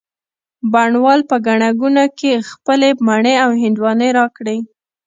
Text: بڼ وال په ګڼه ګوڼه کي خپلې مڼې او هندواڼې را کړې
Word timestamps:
بڼ 0.73 0.89
وال 1.03 1.21
په 1.29 1.35
ګڼه 1.47 1.69
ګوڼه 1.79 2.05
کي 2.19 2.31
خپلې 2.51 2.89
مڼې 3.07 3.35
او 3.43 3.49
هندواڼې 3.61 4.09
را 4.17 4.25
کړې 4.37 4.57